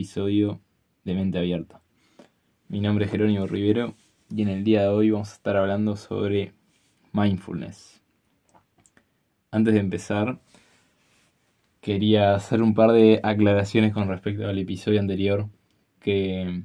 [0.00, 0.62] episodio
[1.04, 1.82] de Mente Abierta.
[2.68, 3.92] Mi nombre es Jerónimo Rivero
[4.34, 6.54] y en el día de hoy vamos a estar hablando sobre
[7.12, 8.00] mindfulness.
[9.50, 10.40] Antes de empezar,
[11.82, 15.50] quería hacer un par de aclaraciones con respecto al episodio anterior
[16.00, 16.62] que,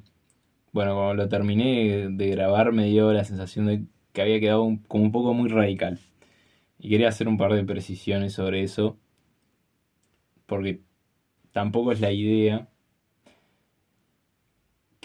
[0.72, 5.04] bueno, cuando lo terminé de grabar me dio la sensación de que había quedado como
[5.04, 5.98] un poco muy radical.
[6.78, 8.96] Y quería hacer un par de precisiones sobre eso,
[10.46, 10.80] porque
[11.52, 12.70] tampoco es la idea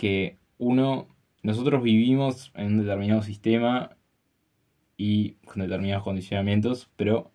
[0.01, 1.07] que uno,
[1.43, 3.95] nosotros vivimos en un determinado sistema
[4.97, 7.29] y con determinados condicionamientos, pero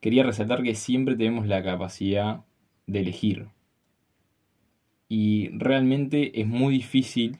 [0.00, 2.42] quería resaltar que siempre tenemos la capacidad
[2.88, 3.46] de elegir.
[5.08, 7.38] Y realmente es muy difícil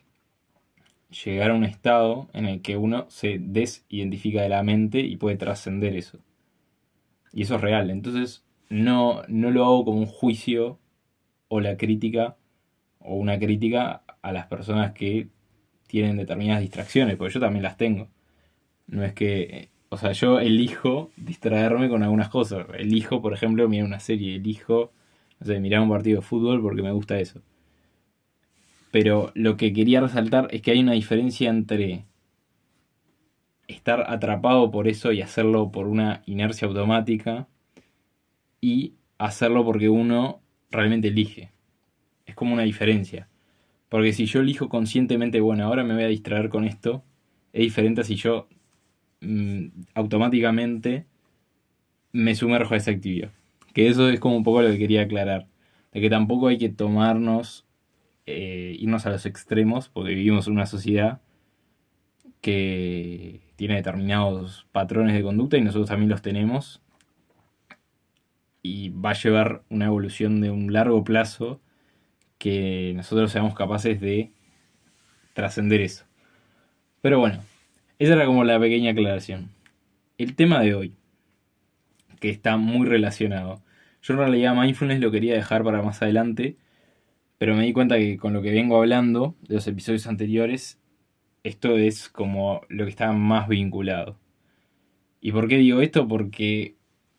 [1.25, 5.37] llegar a un estado en el que uno se desidentifica de la mente y puede
[5.37, 6.21] trascender eso.
[7.33, 7.91] Y eso es real.
[7.91, 10.79] Entonces no, no lo hago como un juicio
[11.49, 12.37] o la crítica
[13.01, 15.29] o una crítica a las personas que
[15.87, 18.09] tienen determinadas distracciones, porque yo también las tengo.
[18.87, 22.67] No es que, o sea, yo elijo distraerme con algunas cosas.
[22.79, 24.93] Elijo, por ejemplo, mirar una serie, elijo,
[25.41, 27.43] no sé, mirar un partido de fútbol porque me gusta eso.
[28.91, 32.05] Pero lo que quería resaltar es que hay una diferencia entre
[33.69, 37.49] estar atrapado por eso y hacerlo por una inercia automática
[38.61, 40.41] y hacerlo porque uno
[40.71, 41.53] realmente elige.
[42.31, 43.29] Es como una diferencia.
[43.89, 47.03] Porque si yo elijo conscientemente, bueno, ahora me voy a distraer con esto,
[47.53, 48.47] es diferente a si yo
[49.21, 51.07] mm, automáticamente
[52.13, 53.33] me sumerjo a esa actividad.
[53.75, 55.49] Que eso es como un poco lo que quería aclarar.
[55.93, 57.67] De que tampoco hay que tomarnos,
[58.27, 61.21] eh, irnos a los extremos, porque vivimos en una sociedad
[62.41, 66.81] que tiene determinados patrones de conducta y nosotros también los tenemos.
[68.63, 71.61] Y va a llevar una evolución de un largo plazo
[72.41, 74.33] que nosotros seamos capaces de
[75.35, 76.07] trascender eso.
[77.03, 77.45] Pero bueno,
[77.99, 79.51] esa era como la pequeña aclaración.
[80.17, 80.95] El tema de hoy,
[82.19, 83.63] que está muy relacionado.
[84.03, 86.57] Yo en realidad mindfulness lo quería dejar para más adelante,
[87.37, 90.79] pero me di cuenta que con lo que vengo hablando de los episodios anteriores
[91.43, 94.19] esto es como lo que está más vinculado.
[95.21, 96.09] ¿Y por qué digo esto?
[96.09, 96.77] Porque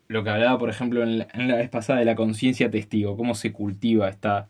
[0.08, 3.52] lo que hablaba, por ejemplo, en la, vez pasada de la conciencia testigo, cómo se
[3.52, 4.50] cultiva esta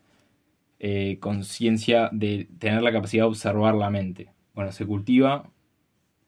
[0.83, 4.31] eh, conciencia de tener la capacidad de observar la mente.
[4.55, 5.51] Bueno, se cultiva,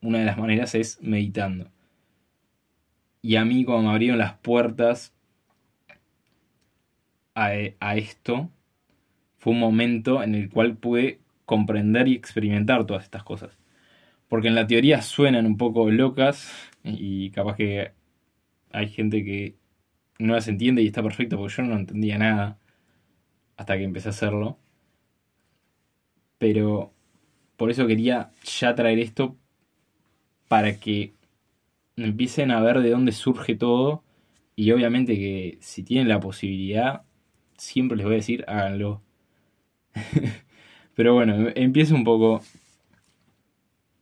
[0.00, 1.72] una de las maneras es meditando.
[3.20, 5.12] Y a mí, cuando me abrieron las puertas
[7.34, 7.50] a,
[7.80, 8.48] a esto,
[9.38, 13.58] fue un momento en el cual pude comprender y experimentar todas estas cosas.
[14.28, 16.48] Porque en la teoría suenan un poco locas
[16.84, 17.90] y capaz que
[18.70, 19.56] hay gente que
[20.20, 22.58] no las entiende y está perfecto porque yo no entendía nada
[23.56, 24.58] hasta que empecé a hacerlo.
[26.38, 26.92] Pero
[27.56, 29.36] por eso quería ya traer esto
[30.48, 31.14] para que
[31.96, 34.02] empiecen a ver de dónde surge todo
[34.56, 37.02] y obviamente que si tienen la posibilidad,
[37.56, 39.02] siempre les voy a decir, háganlo.
[40.94, 42.40] Pero bueno, empiezo un poco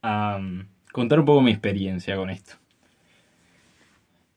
[0.03, 2.55] a um, contar un poco mi experiencia con esto.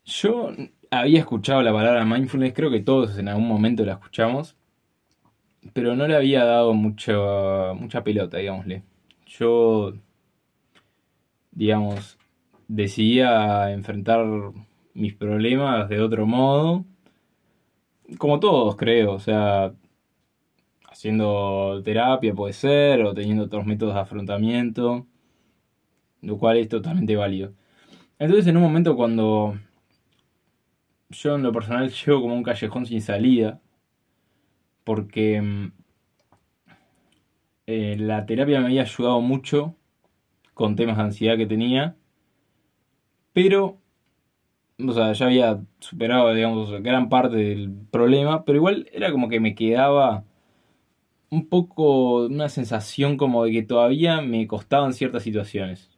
[0.06, 0.52] Yo
[0.92, 4.56] había escuchado la palabra mindfulness, creo que todos en algún momento la escuchamos,
[5.74, 8.84] pero no le había dado mucho, mucha pelota, digámosle.
[9.28, 9.94] Yo,
[11.52, 12.18] digamos,
[12.68, 14.26] decidía enfrentar
[14.94, 16.86] mis problemas de otro modo,
[18.18, 19.74] como todos creo, o sea,
[20.90, 25.08] haciendo terapia puede ser, o teniendo otros métodos de afrontamiento,
[26.22, 27.54] lo cual es totalmente válido.
[28.20, 29.58] Entonces en un momento cuando
[31.10, 33.62] yo en lo personal llego como un callejón sin salida,
[34.86, 35.72] porque mm,
[37.68, 39.76] eh, la terapia me había ayudado mucho
[40.54, 41.98] con temas de ansiedad que tenía,
[43.34, 43.82] pero,
[44.80, 49.42] o sea, ya había superado, digamos, gran parte del problema, pero igual era como que
[49.42, 50.24] me quedaba
[51.30, 55.90] un poco una sensación como de que todavía me costaban ciertas situaciones.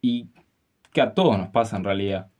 [0.00, 0.28] Y
[0.92, 2.30] que a todos nos pasa en realidad.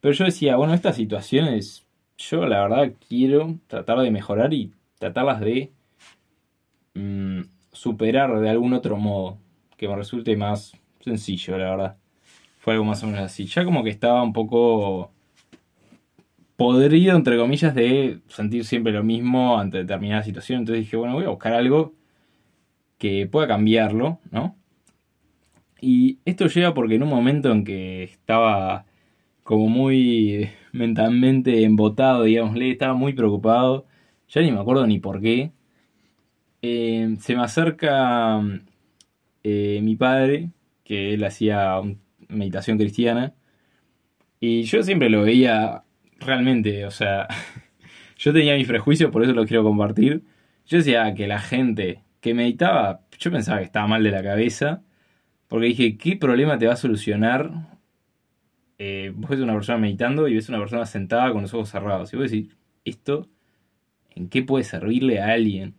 [0.00, 1.83] Pero yo decía, bueno, estas situaciones
[2.18, 5.72] yo la verdad quiero tratar de mejorar y tratarlas de
[6.94, 9.38] mm, superar de algún otro modo
[9.76, 11.96] que me resulte más sencillo, la verdad.
[12.58, 13.46] Fue algo más o menos así.
[13.46, 15.10] Ya como que estaba un poco
[16.56, 20.60] podrido, entre comillas, de sentir siempre lo mismo ante determinada situación.
[20.60, 21.92] Entonces dije, bueno, voy a buscar algo
[22.98, 24.56] que pueda cambiarlo, ¿no?
[25.80, 28.86] Y esto llega porque en un momento en que estaba
[29.42, 33.86] como muy, mentalmente embotado, digámosle, estaba muy preocupado,
[34.28, 35.52] ya ni me acuerdo ni por qué.
[36.62, 38.40] Eh, se me acerca
[39.44, 40.50] eh, mi padre,
[40.84, 41.80] que él hacía
[42.28, 43.34] meditación cristiana,
[44.40, 45.84] y yo siempre lo veía
[46.20, 47.28] realmente, o sea,
[48.18, 50.24] yo tenía mis prejuicios, por eso lo quiero compartir.
[50.66, 54.82] Yo decía que la gente que meditaba, yo pensaba que estaba mal de la cabeza,
[55.48, 57.73] porque dije, ¿qué problema te va a solucionar?
[58.78, 62.12] Eh, vos ves una persona meditando y ves una persona sentada con los ojos cerrados.
[62.12, 63.28] Y vos decís, ¿esto
[64.14, 65.74] en qué puede servirle a alguien?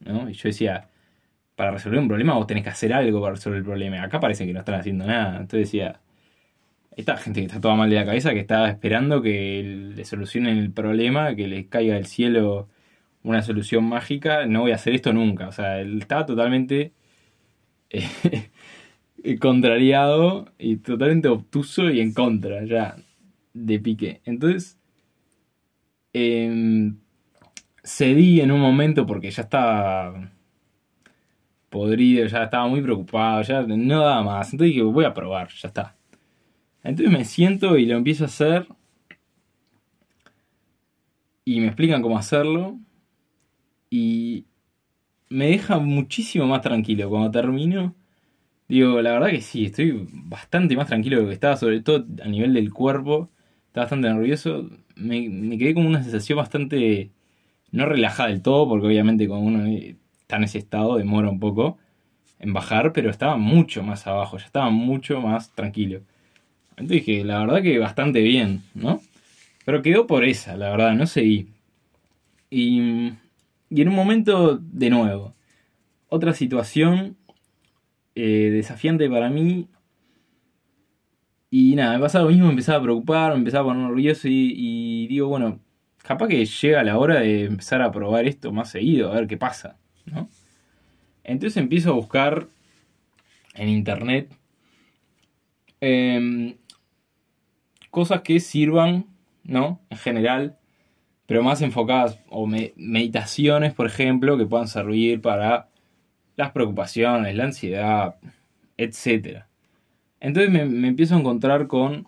[0.00, 0.28] ¿No?
[0.28, 0.90] Y yo decía,
[1.56, 4.02] para resolver un problema vos tenés que hacer algo para resolver el problema.
[4.02, 5.38] Acá parece que no están haciendo nada.
[5.38, 6.00] Entonces decía,
[6.96, 10.58] esta gente que está toda mal de la cabeza, que está esperando que le solucionen
[10.58, 12.68] el problema, que les caiga del cielo
[13.22, 15.48] una solución mágica, no voy a hacer esto nunca.
[15.48, 16.92] O sea, él estaba totalmente
[17.90, 18.50] eh,
[19.40, 22.96] contrariado y totalmente obtuso y en contra ya
[23.54, 24.20] de Piqué.
[24.24, 24.78] Entonces,
[26.12, 26.98] em,
[27.84, 30.32] cedí en un momento porque ya estaba
[31.70, 34.52] podrido, ya estaba muy preocupado, ya no daba más.
[34.52, 35.96] Entonces dije, voy a probar, ya está.
[36.84, 38.68] Entonces me siento y lo empiezo a hacer.
[41.44, 42.78] Y me explican cómo hacerlo.
[43.90, 44.46] Y
[45.28, 47.08] me deja muchísimo más tranquilo.
[47.08, 47.94] Cuando termino,
[48.76, 52.06] digo, la verdad que sí, estoy bastante más tranquilo de lo que estaba, sobre todo
[52.22, 53.30] a nivel del cuerpo.
[53.66, 54.68] Estaba bastante nervioso.
[54.96, 57.10] Me, me quedé con una sensación bastante,
[57.70, 61.78] no relajada del todo, porque obviamente cuando uno está en ese estado demora un poco
[62.38, 66.00] en bajar, pero estaba mucho más abajo, ya estaba mucho más tranquilo.
[66.70, 69.00] Entonces dije, la verdad que bastante bien, ¿no?
[69.64, 71.48] Pero quedó por esa, la verdad, no seguí.
[72.50, 73.12] Y,
[73.70, 75.34] y en un momento, de nuevo,
[76.08, 77.16] otra situación
[78.14, 79.68] eh, desafiante para mí.
[81.50, 84.26] Y nada, me pasaba lo mismo, me empezaba a preocupar, me empezaba a poner nervioso
[84.28, 85.60] y, digo, bueno,
[86.02, 89.36] capaz que llega la hora de empezar a probar esto más seguido, a ver qué
[89.36, 89.76] pasa,
[90.06, 90.28] ¿no?
[91.24, 92.48] Entonces empiezo a buscar
[93.54, 94.34] en internet
[95.82, 96.56] eh,
[97.90, 99.04] cosas que sirvan,
[99.44, 99.80] ¿no?
[99.90, 100.56] En general,
[101.26, 105.68] pero más enfocadas, o meditaciones, por ejemplo, que puedan servir para
[106.42, 108.16] las preocupaciones, la ansiedad,
[108.76, 109.44] etc.
[110.20, 112.06] Entonces me, empiezo a encontrar con,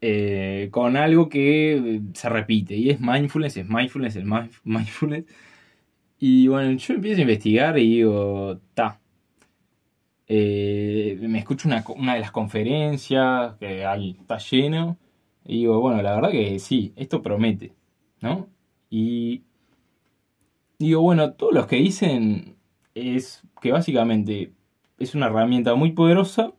[0.00, 4.24] eh, con algo que se repite, y es mindfulness, es mindfulness, es
[4.64, 5.24] mindfulness.
[6.18, 9.00] Y bueno, yo empiezo a investigar y digo, ta,
[10.26, 13.82] eh, me escucho una, de las conferencias, que
[14.20, 14.98] está lleno,
[15.44, 17.74] y digo, bueno, la verdad que sí, esto promete,
[18.20, 18.48] ¿no?
[18.90, 19.44] Y
[20.78, 22.57] digo, bueno, todos los que dicen
[22.98, 24.52] es que básicamente
[24.98, 26.52] es una herramienta muy poderosa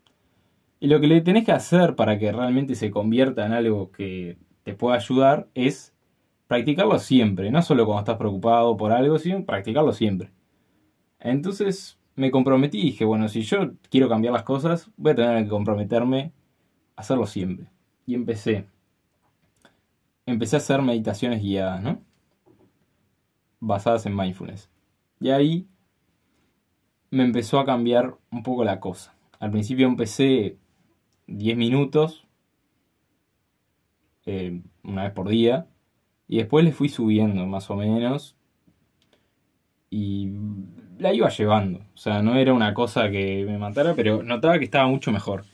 [0.80, 4.38] y lo que le tenés que hacer para que realmente se convierta en algo que
[4.64, 5.94] te pueda ayudar es
[6.48, 10.32] practicarlo siempre, no solo cuando estás preocupado por algo, sino practicarlo siempre.
[11.20, 15.44] Entonces, me comprometí y dije, bueno, si yo quiero cambiar las cosas, voy a tener
[15.44, 16.34] que comprometerme
[16.96, 17.68] a hacerlo siempre.
[18.06, 18.66] Y empecé.
[20.26, 22.02] Empecé a hacer meditaciones guiadas, ¿no?
[23.60, 24.70] Basadas en mindfulness.
[25.20, 25.68] Y ahí
[27.12, 29.16] me empezó a cambiar un poco la cosa.
[29.40, 30.58] Al principio empecé
[31.28, 32.28] 10 minutos,
[34.26, 35.68] eh, una vez por día,
[36.28, 38.36] y después le fui subiendo más o menos.
[39.90, 40.30] Y
[41.00, 41.80] la iba llevando.
[41.96, 45.46] O sea, no era una cosa que me matara, pero notaba que estaba mucho mejor.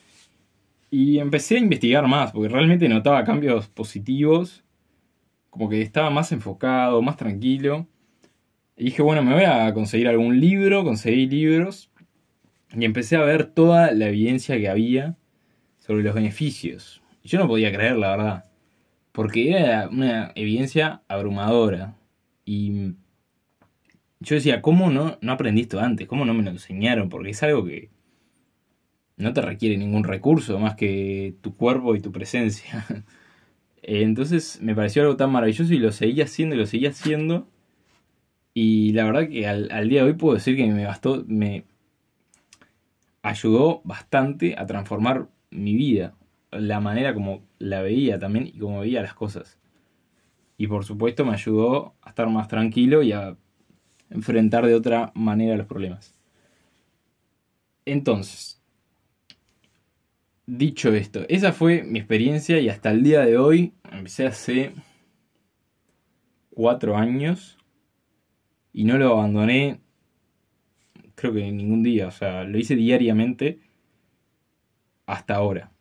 [0.91, 4.63] Y empecé a investigar más, porque realmente notaba cambios positivos.
[5.49, 7.87] Como que estaba más enfocado, más tranquilo.
[8.77, 11.89] Y dije, bueno, me voy a conseguir algún libro, conseguí libros.
[12.73, 15.17] Y empecé a ver toda la evidencia que había
[15.77, 17.01] sobre los beneficios.
[17.23, 18.45] Y yo no podía creer, la verdad.
[19.11, 21.95] Porque era una evidencia abrumadora.
[22.43, 22.95] Y
[24.19, 26.07] yo decía, ¿cómo no, no aprendí esto antes?
[26.07, 27.09] ¿Cómo no me lo enseñaron?
[27.09, 27.89] Porque es algo que
[29.17, 32.85] no te requiere ningún recurso más que tu cuerpo y tu presencia.
[33.83, 37.47] Entonces me pareció algo tan maravilloso y lo seguía haciendo y lo seguía haciendo.
[38.57, 41.65] Y la verdad que al, día de hoy puedo decir que me bastó, me
[43.21, 46.15] ayudó bastante a transformar mi vida,
[46.51, 49.59] la manera como la veía también y como veía las cosas.
[50.57, 53.35] Y por supuesto me ayudó a estar más tranquilo y a
[54.09, 56.15] enfrentar de otra manera los problemas.
[57.83, 58.63] Entonces,
[60.45, 64.71] dicho esto, esa fue mi experiencia y hasta el día de hoy, empecé hace
[66.51, 67.57] cuatro años
[68.75, 69.79] y no lo abandoné
[71.15, 73.59] creo que ningún día, o sea, lo hice diariamente
[75.05, 75.71] hasta ahora.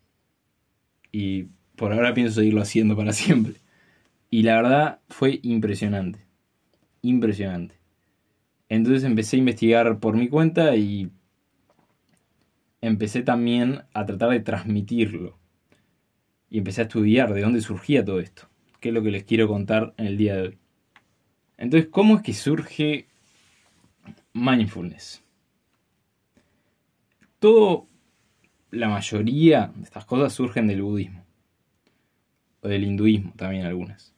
[1.12, 3.54] Y por ahora pienso seguirlo haciendo para siempre.
[4.30, 6.20] Y la verdad fue impresionante.
[7.02, 7.74] Impresionante.
[8.68, 11.10] Entonces empecé a investigar por mi cuenta y
[12.80, 15.38] empecé también a tratar de transmitirlo.
[16.48, 18.48] Y empecé a estudiar de dónde surgía todo esto.
[18.80, 20.58] Que es lo que les quiero contar en el día de hoy.
[21.56, 23.06] Entonces, ¿cómo es que surge
[24.32, 25.22] mindfulness?
[27.38, 27.86] Todo,
[28.70, 31.24] la mayoría de estas cosas surgen del budismo.
[32.60, 34.14] O del hinduismo también algunas.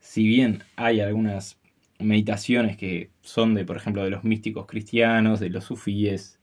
[0.00, 1.58] Si bien hay algunas
[1.98, 6.38] meditaciones que son de, por ejemplo, de los místicos cristianos, de los sufíes,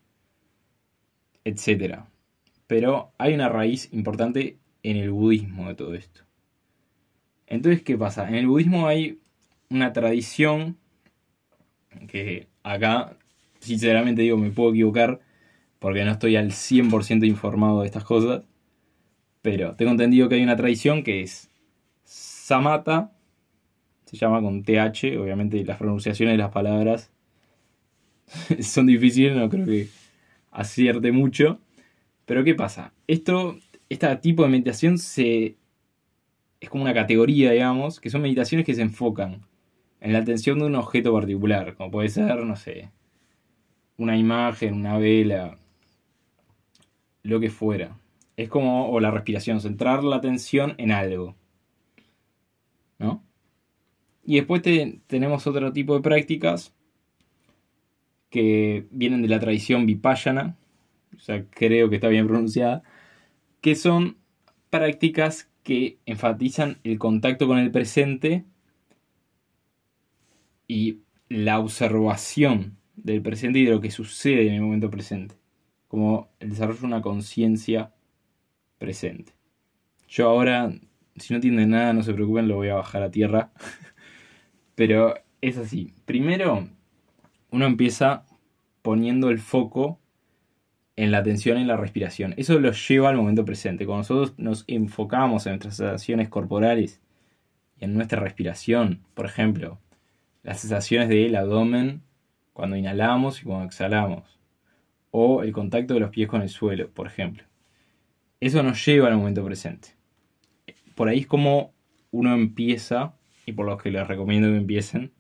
[1.45, 1.99] etc.
[2.67, 6.21] Pero hay una raíz importante en el budismo de todo esto.
[7.47, 8.27] Entonces, ¿qué pasa?
[8.27, 9.19] En el budismo hay
[9.73, 10.77] una tradición
[12.07, 13.17] que acá,
[13.59, 15.19] sinceramente digo, me puedo equivocar
[15.79, 18.45] porque no estoy al 100% informado de estas cosas,
[19.41, 21.49] pero tengo entendido que hay una tradición que es
[22.03, 23.11] Samatha,
[24.05, 27.11] se llama con TH, obviamente las pronunciaciones de las palabras
[28.61, 29.89] son difíciles, no creo que
[30.51, 31.59] acierte mucho.
[32.25, 32.93] Pero ¿qué pasa?
[33.07, 33.57] Esto,
[33.89, 35.57] este tipo de meditación se,
[36.61, 39.41] es como una categoría, digamos, que son meditaciones que se enfocan
[40.03, 42.91] en la atención de un objeto particular, como puede ser, no sé,
[43.97, 45.57] una imagen, una vela,
[47.23, 47.97] lo que fuera.
[48.35, 51.35] Es como, o la respiración, centrar la atención en algo.
[52.99, 53.23] ¿No?
[54.25, 54.61] Y después
[55.07, 56.73] tenemos otro tipo de prácticas
[58.29, 60.57] que vienen de la tradición Vipassana,
[61.15, 62.83] o sea, creo que está bien pronunciada,
[63.61, 64.17] que son
[64.69, 68.43] prácticas que enfatizan el contacto con el presente
[70.67, 75.35] y la observación del presente y de lo que sucede en el momento presente,
[75.87, 77.93] como el desarrollo de una conciencia
[78.77, 79.33] presente.
[80.07, 80.71] Yo ahora,
[81.15, 83.51] si no entienden nada, no se preocupen, lo voy a bajar a tierra.
[84.75, 85.93] Pero es así.
[86.05, 86.67] Primero,
[87.51, 88.25] uno empieza
[88.81, 89.99] poniendo el foco
[90.95, 92.33] en la atención y la respiración.
[92.37, 93.85] Eso lo lleva al momento presente.
[93.85, 97.01] Cuando nosotros nos enfocamos en nuestras sensaciones corporales
[97.79, 99.79] y en nuestra respiración, por ejemplo,
[100.43, 102.03] las sensaciones del abdomen
[102.53, 104.39] cuando inhalamos y cuando exhalamos,
[105.11, 107.43] o el contacto de los pies con el suelo, por ejemplo.
[108.39, 109.95] Eso nos lleva al momento presente.
[110.95, 111.73] Por ahí es como
[112.11, 115.11] uno empieza, y por lo que les recomiendo que empiecen,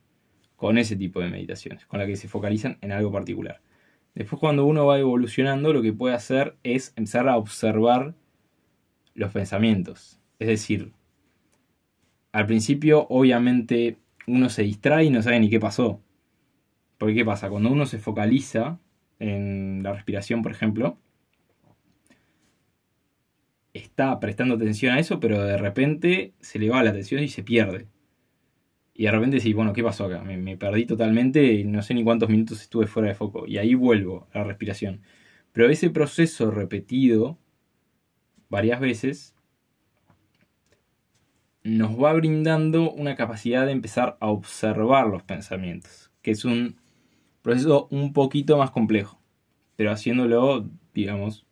[0.55, 3.61] con ese tipo de meditaciones, con la que se focalizan en algo particular.
[4.13, 8.13] Después cuando uno va evolucionando, lo que puede hacer es empezar a observar
[9.15, 10.19] los pensamientos.
[10.39, 10.93] Es decir,
[12.31, 16.01] al principio obviamente uno se distrae y no sabe ni qué pasó.
[16.97, 17.49] Porque ¿qué pasa?
[17.49, 18.79] Cuando uno se focaliza
[19.19, 20.97] en la respiración, por ejemplo,
[23.73, 27.43] está prestando atención a eso, pero de repente se le va la atención y se
[27.43, 27.87] pierde.
[28.93, 30.23] Y de repente sí, bueno, ¿qué pasó acá?
[30.23, 33.47] Me, perdí totalmente y no sé ni cuántos minutos estuve fuera de foco.
[33.47, 35.01] Y ahí vuelvo a la respiración.
[35.51, 37.39] Pero ese proceso repetido
[38.49, 39.35] varias veces
[41.63, 46.77] nos va brindando una capacidad de empezar a observar los pensamientos, que es un
[47.41, 49.21] proceso un poquito más complejo,
[49.75, 51.45] pero haciéndolo, digamos,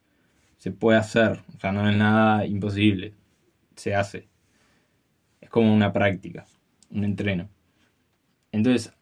[0.57, 3.13] se puede hacer, o sea, no es nada imposible,
[3.75, 4.27] se hace,
[5.39, 6.45] es como una práctica
[6.91, 7.49] un entreno.
[8.51, 8.93] Entonces,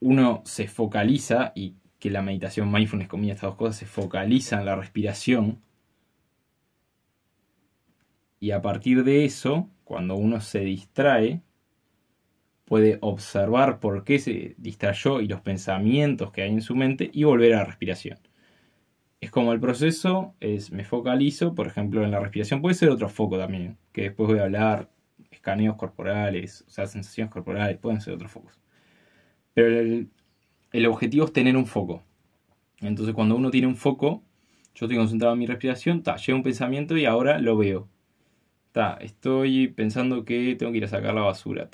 [0.00, 4.66] uno se focaliza y que la meditación mindfulness combina estas dos cosas, se focaliza en
[4.66, 5.62] la respiración.
[8.40, 11.42] Y a partir de eso, cuando uno se distrae,
[12.66, 17.24] puede observar por qué se distrayó y los pensamientos que hay en su mente y
[17.24, 18.18] volver a la respiración.
[19.20, 22.60] Es como el proceso, es me focalizo, por ejemplo, en la respiración.
[22.60, 24.90] Puede ser otro foco también, que después voy a hablar
[25.30, 28.58] escaneos corporales, o sea, sensaciones corporales, pueden ser otros focos.
[29.54, 29.80] Pero
[30.72, 32.02] el, objetivo es tener un foco.
[32.80, 34.22] Entonces, cuando uno tiene un foco,
[34.74, 37.88] yo estoy concentrado en mi respiración, ta, llega un pensamiento y ahora lo veo.
[39.00, 41.68] Estoy pensando que tengo que ir a sacar la basura.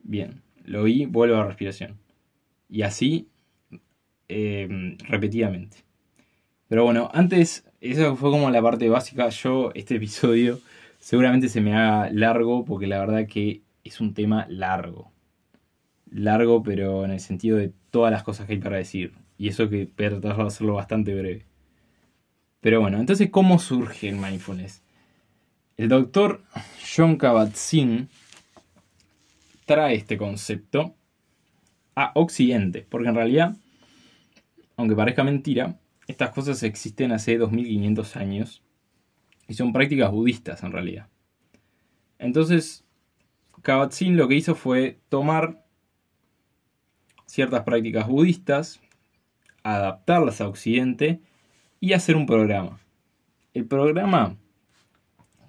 [0.00, 1.98] Bien, lo vi, vuelvo a respiración.
[2.68, 3.28] Y así
[4.28, 5.78] eh, repetidamente.
[6.68, 9.28] Pero bueno, antes, esa fue como la parte básica.
[9.28, 10.60] Yo, este episodio
[11.04, 15.12] Seguramente se me haga largo porque la verdad que es un tema largo.
[16.10, 19.12] Largo, pero en el sentido de todas las cosas que hay para decir.
[19.36, 21.44] Y eso que voy a tratar de hacerlo bastante breve.
[22.60, 24.82] Pero bueno, entonces, ¿cómo surge el mindfulness?
[25.76, 26.44] El doctor
[26.96, 28.08] John Kabat-Zinn
[29.66, 30.94] trae este concepto
[31.96, 33.56] a Occidente, porque en realidad,
[34.76, 38.62] aunque parezca mentira, estas cosas existen hace 2500 años
[39.48, 41.08] Y son prácticas budistas en realidad.
[42.18, 42.84] Entonces,
[43.62, 45.64] Kabat-Zinn lo que hizo fue tomar
[47.26, 48.80] ciertas prácticas budistas,
[49.64, 51.20] adaptarlas a Occidente
[51.80, 52.78] y hacer un programa.
[53.54, 54.36] El programa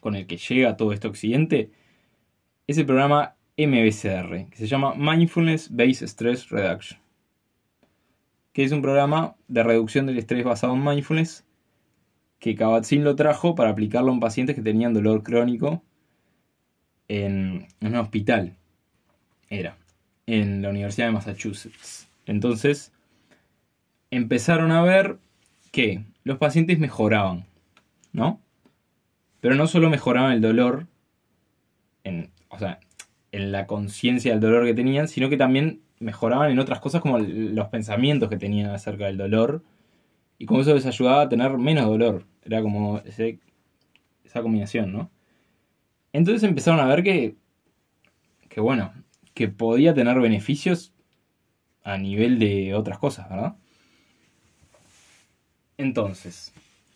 [0.05, 1.71] con el que llega todo esto Occidente
[2.67, 6.99] es el programa MBCR, que se llama Mindfulness Based Stress Reduction,
[8.53, 11.43] que es un programa de reducción del estrés basado en mindfulness
[12.37, 15.81] que Kabat-Zinn lo trajo para aplicarlo en pacientes que tenían dolor crónico
[17.07, 18.55] en, un hospital.
[19.49, 19.75] Era,
[20.27, 22.07] en la Universidad de Massachusetts.
[22.27, 22.91] Entonces,
[24.11, 25.17] empezaron a ver
[25.71, 27.47] que los pacientes mejoraban,
[28.13, 28.44] ¿no?
[29.45, 30.87] Pero no solo mejoraban el dolor,
[32.03, 32.79] en, o sea,
[33.31, 37.19] en la conciencia del dolor que tenían, sino que también mejoraban en otras cosas como
[37.19, 39.61] los pensamientos que tenían acerca del dolor.
[40.39, 42.25] Y como eso les ayudaba a tener menos dolor.
[42.43, 45.11] Era como esa combinación, ¿no?
[46.11, 47.35] Entonces empezaron a ver que,
[48.49, 48.93] que, bueno,
[49.35, 50.91] que podía tener beneficios
[51.83, 53.55] a nivel de otras cosas, ¿verdad?
[55.77, 56.51] Entonces,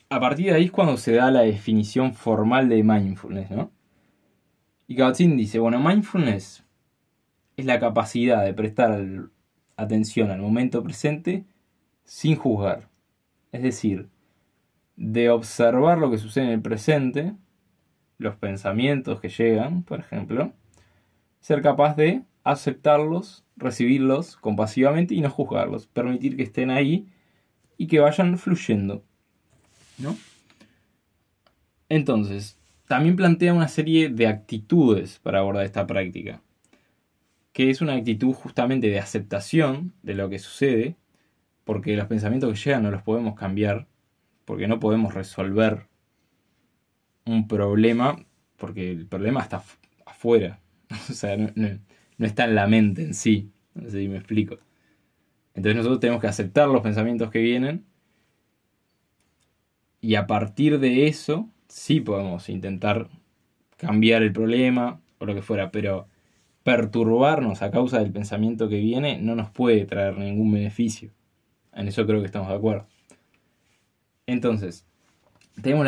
[0.10, 3.72] a partir de ahí es cuando se da la definición formal de mindfulness, ¿no?
[4.88, 6.66] Y kabat dice, bueno, mindfulness
[7.58, 9.30] es la capacidad de prestar
[9.78, 11.46] atención al momento presente
[12.06, 12.90] sin juzgar.
[13.52, 14.10] Es decir,
[14.96, 17.36] de observar lo que sucede en el presente
[18.20, 20.52] los pensamientos que llegan, por ejemplo,
[21.40, 27.08] ser capaz de aceptarlos, recibirlos compasivamente y no juzgarlos, permitir que estén ahí
[27.78, 29.04] y que vayan fluyendo.
[30.00, 30.18] ¿No?
[31.90, 36.42] Entonces, también plantea una serie de actitudes para abordar esta práctica,
[37.54, 40.96] que es una actitud justamente de aceptación de lo que sucede,
[41.66, 43.88] porque los pensamientos que llegan no los podemos cambiar,
[44.46, 45.88] porque no podemos resolver
[47.26, 48.26] un problema,
[48.58, 49.64] porque el problema está
[50.06, 50.60] afuera,
[51.10, 54.58] o sea, no, está en la mente en sí, no sé si me explico.
[55.54, 57.86] Entonces nosotros tenemos que aceptar los pensamientos que vienen
[60.02, 63.10] y a partir de eso sí podemos intentar
[63.78, 66.08] cambiar el problema o lo que fuera, pero
[66.64, 71.12] perturbarnos a causa del pensamiento que viene no nos puede traer ningún beneficio.
[71.74, 72.88] En eso creo que estamos de acuerdo.
[74.28, 74.86] Entonces,
[75.62, 75.86] tenemos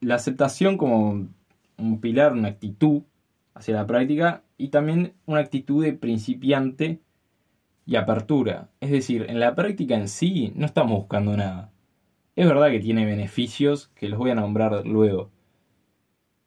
[0.00, 1.28] la, aceptación como
[1.76, 3.02] un pilar, una actitud
[3.54, 7.00] hacia la práctica y también una actitud de principiante
[7.86, 8.70] y apertura.
[8.80, 11.70] Es decir, en la práctica en sí no estamos buscando nada.
[12.36, 15.30] Es verdad que tiene beneficios que los voy a nombrar luego.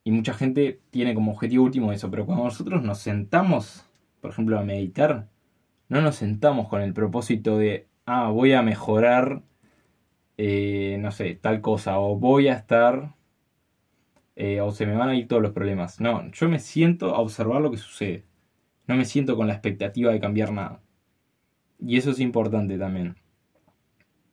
[0.03, 3.85] Y mucha gente tiene como objetivo último eso, pero cuando nosotros nos sentamos,
[4.21, 5.29] por ejemplo, a meditar,
[5.89, 9.43] no nos sentamos con el propósito de, ah, voy a mejorar
[10.37, 13.15] eh, no sé, tal cosa, o voy a estar,
[14.35, 15.99] eh, o se me van a ir todos los problemas.
[15.99, 18.25] No, yo me siento a observar lo que sucede.
[18.87, 20.81] No me siento con la expectativa de cambiar nada.
[21.79, 23.15] Y eso es importante también.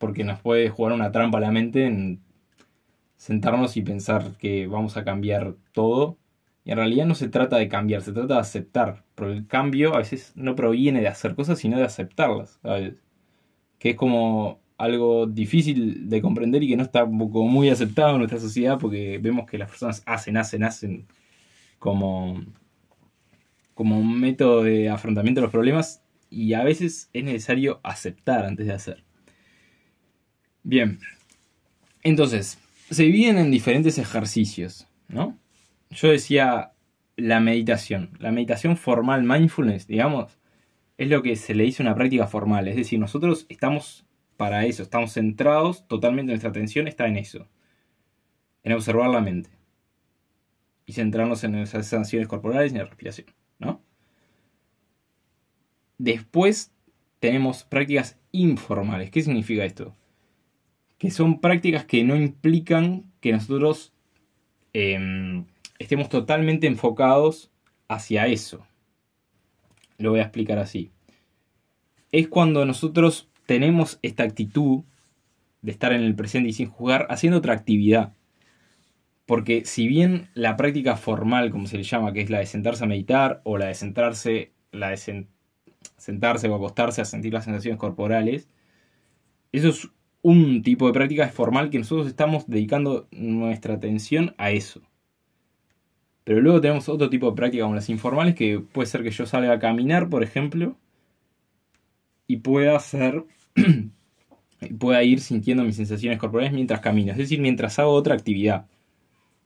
[0.04, 2.20] Porque nos puede jugar una trampa a la mente en
[3.16, 6.18] sentarnos y pensar que vamos a cambiar todo.
[6.62, 9.02] Y en realidad no se trata de cambiar, se trata de aceptar.
[9.14, 12.60] Porque el cambio a veces no proviene de hacer cosas, sino de aceptarlas.
[13.78, 18.40] Que es como algo difícil de comprender y que no está muy aceptado en nuestra
[18.40, 21.06] sociedad porque vemos que las personas hacen, hacen, hacen
[21.78, 22.44] como,
[23.72, 28.66] como un método de afrontamiento de los problemas y a veces es necesario aceptar antes
[28.66, 29.03] de hacer.
[30.64, 30.98] Bien,
[32.02, 32.58] entonces,
[32.90, 35.38] se dividen en diferentes ejercicios, ¿no?
[35.90, 36.72] Yo decía
[37.16, 40.38] la meditación, la meditación formal, mindfulness, digamos,
[40.96, 44.06] es lo que se le dice una práctica formal, es decir, nosotros estamos
[44.38, 47.46] para eso, estamos centrados, totalmente nuestra atención está en eso,
[48.62, 49.50] en observar la mente
[50.86, 53.26] y centrarnos en esas sensaciones corporales y en la respiración,
[53.58, 53.82] ¿no?
[55.98, 56.72] Después
[57.20, 59.10] tenemos prácticas informales.
[59.10, 59.94] ¿Qué significa esto?
[61.04, 63.92] Que son prácticas que no implican que nosotros
[64.72, 65.44] em,
[65.78, 67.50] estemos totalmente enfocados
[67.88, 68.66] hacia eso.
[69.98, 70.92] Lo voy a explicar así.
[72.10, 74.84] Es cuando nosotros tenemos esta actitud
[75.60, 78.14] de estar en el presente y sin jugar haciendo otra actividad.
[79.26, 82.82] Porque si bien la práctica formal, como se le llama, que es la de sentarse
[82.82, 85.26] a meditar o la de sentarse, la de
[85.98, 88.48] sentarse o acostarse a sentir las sensaciones corporales,
[89.52, 89.90] eso es
[90.24, 94.80] un tipo de práctica formal que nosotros estamos dedicando nuestra atención a eso.
[96.24, 99.26] Pero luego tenemos otro tipo de práctica como las informales, que puede ser que yo
[99.26, 100.78] salga a caminar, por ejemplo,
[102.26, 103.24] y pueda hacer
[104.78, 108.66] pueda ir sintiendo mis sensaciones corporales mientras camino, es decir, mientras hago otra actividad.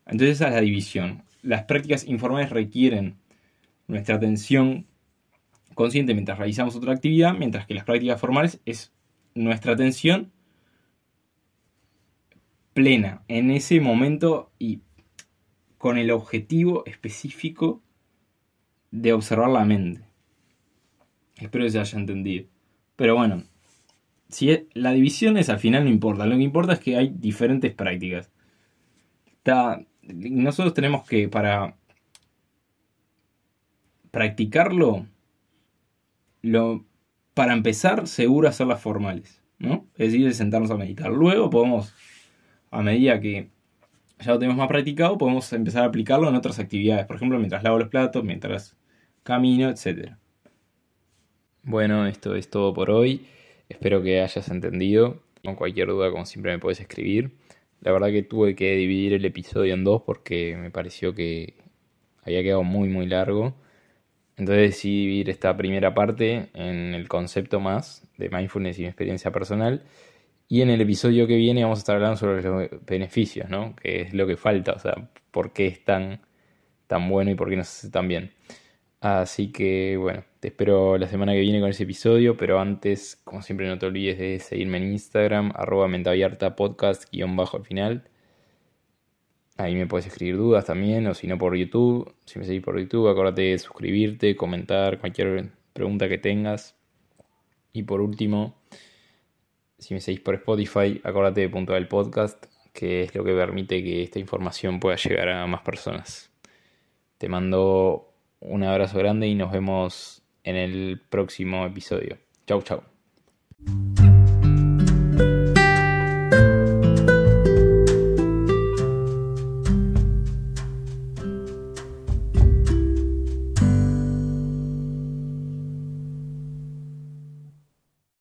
[0.06, 1.24] Entonces esa es la división.
[1.42, 3.16] Las prácticas informales requieren
[3.88, 4.86] nuestra atención
[5.74, 8.92] consciente mientras realizamos otra actividad, mientras que las prácticas formales es
[9.34, 10.30] nuestra atención
[12.78, 14.82] plena en ese momento y
[15.78, 17.82] con el objetivo específico
[18.92, 20.02] de observar la mente.
[21.38, 22.46] Espero que se haya entendido.
[22.94, 23.42] Pero bueno,
[24.28, 26.24] si la división es al final no importa.
[26.24, 28.30] Lo que importa es que hay diferentes prácticas.
[30.04, 31.74] nosotros tenemos que para
[34.12, 35.04] practicarlo,
[36.42, 36.84] lo,
[37.34, 39.42] para empezar, seguro hacerlas formales.
[39.58, 39.84] ¿no?
[39.96, 41.10] Es decir, sentarnos a meditar.
[41.10, 41.92] Luego podemos,
[42.70, 43.50] a medida que
[44.20, 47.06] ya lo tenemos más practicado, podemos empezar a aplicarlo en otras actividades.
[47.06, 48.76] Por ejemplo, mientras lavo los platos, mientras
[49.22, 50.12] camino, etc.
[51.62, 53.26] Bueno, esto es todo por hoy.
[53.68, 55.22] Espero que hayas entendido.
[55.44, 57.32] Con cualquier duda, como siempre, me puedes escribir.
[57.80, 61.54] La verdad que tuve que dividir el episodio en dos porque me pareció que
[62.22, 63.54] había quedado muy, muy largo.
[64.36, 69.30] Entonces decidí dividir esta primera parte en el concepto más de mindfulness y mi experiencia
[69.32, 69.82] personal.
[70.48, 73.76] Y en el episodio que viene vamos a estar hablando sobre los beneficios, ¿no?
[73.76, 76.22] Que es lo que falta, o sea, por qué es tan,
[76.86, 78.32] tan bueno y por qué nos hace tan bien.
[79.00, 83.42] Así que bueno, te espero la semana que viene con ese episodio, pero antes, como
[83.42, 88.08] siempre, no te olvides de seguirme en Instagram, arroba mentabierta podcast, guion bajo al final.
[89.56, 92.14] Ahí me puedes escribir dudas también, o si no por YouTube.
[92.24, 96.76] Si me seguís por YouTube, acuérdate de suscribirte, comentar cualquier pregunta que tengas.
[97.72, 98.56] Y por último,
[99.78, 103.82] si me seguís por Spotify, acuérdate de puntuar el podcast, que es lo que permite
[103.82, 106.30] que esta información pueda llegar a más personas.
[107.18, 112.18] Te mando un abrazo grande y nos vemos en el próximo episodio.
[112.46, 112.82] Chau, chau.